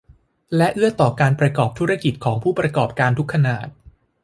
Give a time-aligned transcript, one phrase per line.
[0.57, 3.67] และเอื้อต่อการประกอบธุรกิจของผู้ประกอบการทุกขนาด